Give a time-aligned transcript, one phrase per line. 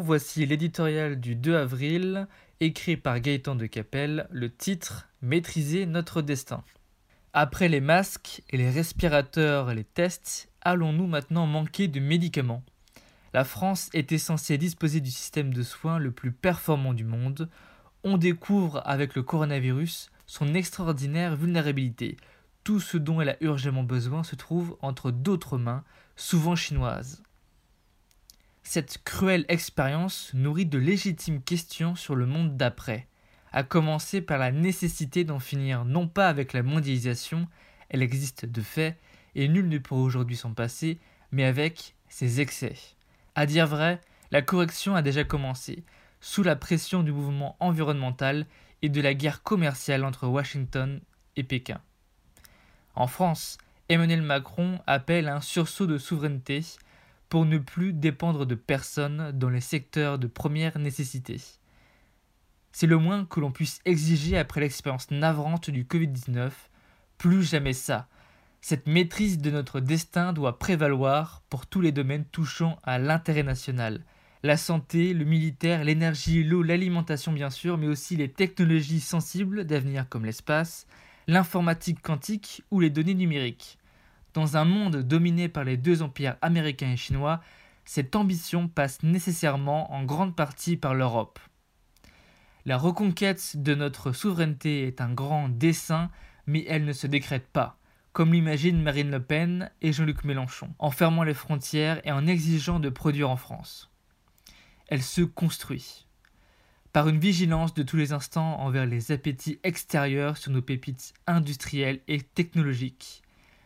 [0.00, 2.28] voici l'éditorial du 2 avril,
[2.60, 6.62] écrit par Gaëtan de Capelle, le titre Maîtriser notre destin.
[7.32, 12.62] Après les masques et les respirateurs et les tests, allons-nous maintenant manquer de médicaments?
[13.32, 17.48] La France était censée disposer du système de soins le plus performant du monde.
[18.04, 22.16] On découvre avec le coronavirus son extraordinaire vulnérabilité.
[22.62, 25.82] Tout ce dont elle a urgemment besoin se trouve entre d'autres mains,
[26.14, 27.24] souvent chinoises.
[28.66, 33.06] Cette cruelle expérience nourrit de légitimes questions sur le monde d'après,
[33.52, 37.46] à commencer par la nécessité d'en finir non pas avec la mondialisation,
[37.90, 38.98] elle existe de fait,
[39.36, 40.98] et nul ne pourra aujourd'hui s'en passer,
[41.30, 42.74] mais avec ses excès.
[43.34, 44.00] À dire vrai,
[44.32, 45.84] la correction a déjà commencé,
[46.20, 48.46] sous la pression du mouvement environnemental
[48.82, 51.00] et de la guerre commerciale entre Washington
[51.36, 51.80] et Pékin.
[52.94, 56.64] En France, Emmanuel Macron appelle un sursaut de souveraineté
[57.34, 61.40] pour ne plus dépendre de personne dans les secteurs de première nécessité.
[62.70, 66.52] C'est le moins que l'on puisse exiger après l'expérience navrante du Covid-19.
[67.18, 68.06] Plus jamais ça.
[68.60, 74.04] Cette maîtrise de notre destin doit prévaloir pour tous les domaines touchant à l'intérêt national.
[74.44, 80.08] La santé, le militaire, l'énergie, l'eau, l'alimentation bien sûr, mais aussi les technologies sensibles d'avenir
[80.08, 80.86] comme l'espace,
[81.26, 83.76] l'informatique quantique ou les données numériques.
[84.34, 87.40] Dans un monde dominé par les deux empires américains et chinois,
[87.84, 91.38] cette ambition passe nécessairement en grande partie par l'Europe.
[92.66, 96.10] La reconquête de notre souveraineté est un grand dessein,
[96.46, 97.78] mais elle ne se décrète pas
[98.14, 102.78] comme l'imaginent Marine Le Pen et Jean-Luc Mélenchon, en fermant les frontières et en exigeant
[102.78, 103.90] de produire en France.
[104.86, 106.06] Elle se construit
[106.92, 112.02] par une vigilance de tous les instants envers les appétits extérieurs sur nos pépites industrielles
[112.06, 113.23] et technologiques,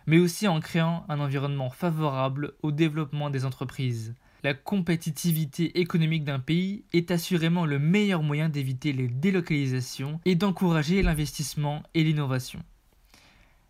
[0.09, 4.15] mais aussi en créant un environnement favorable au développement des entreprises.
[4.43, 11.03] La compétitivité économique d'un pays est assurément le meilleur moyen d'éviter les délocalisations et d'encourager
[11.03, 12.61] l'investissement et l'innovation.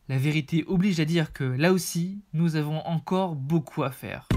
[0.08, 4.28] La vérité oblige à dire que là aussi, nous avons encore beaucoup à faire.